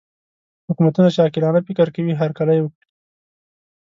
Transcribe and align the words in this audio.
حکومتونه 0.67 1.07
چې 1.13 1.19
عاقلانه 1.23 1.59
فکر 1.67 1.87
کوي 1.95 2.13
هرکلی 2.21 2.59
وکړي. 2.61 2.87